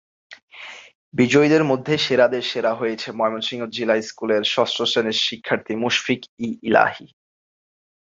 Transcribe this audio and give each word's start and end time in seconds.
বিজয়ীদের 1.13 1.63
মধ্যে 1.63 1.93
সেরাদের 1.97 2.41
সেরা 2.41 2.71
হয়েছে 2.73 3.07
ময়মনসিংহ 3.11 3.63
জিলা 3.67 3.95
স্কুলের 4.01 4.43
ষষ্ঠ 4.45 4.77
শ্রেণির 4.81 5.17
শিক্ষার্থী 5.21 5.73
মুশফিক-ই-ইলাহী। 5.75 7.07